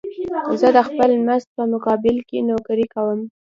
زه 0.59 0.67
د 0.77 0.79
خپل 0.87 1.11
مزد 1.27 1.47
په 1.57 1.63
مقابل 1.73 2.15
کې 2.27 2.45
نوکري 2.49 2.85
کوم 2.93 3.19